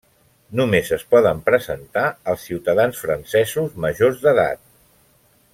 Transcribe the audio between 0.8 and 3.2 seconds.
es poden presentar els ciutadans